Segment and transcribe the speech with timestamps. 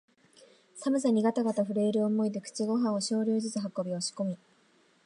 [0.81, 4.37] 寒さにがたがた震える思いで口にごはんを少量ずつ運び、押し込み、